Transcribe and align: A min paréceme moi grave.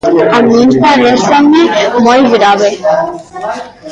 A 0.35 0.37
min 0.49 0.69
paréceme 0.83 1.61
moi 2.05 2.19
grave. 2.35 2.69